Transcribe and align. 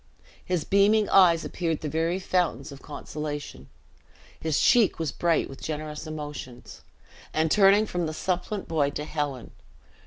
His 0.43 0.63
beaming 0.63 1.07
eyes 1.09 1.45
appeared 1.45 1.81
the 1.81 1.87
very 1.87 2.17
fountains 2.17 2.71
of 2.71 2.81
consolation; 2.81 3.69
his 4.39 4.59
cheek 4.59 4.97
was 4.97 5.11
bright 5.11 5.47
with 5.47 5.61
generous 5.61 6.07
emotions; 6.07 6.81
and 7.35 7.51
turning 7.51 7.85
from 7.85 8.07
the 8.07 8.11
supplant 8.15 8.67
boy 8.67 8.89
to 8.89 9.05
Helen. 9.05 9.51